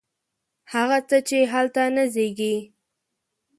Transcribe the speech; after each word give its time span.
هغه 0.73 0.97
څه، 1.09 1.17
چې 1.29 1.39
هلته 1.53 1.83
نه 1.95 2.03
زیږي 2.13 2.55